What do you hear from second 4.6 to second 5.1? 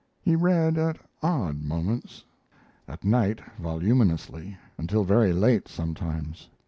until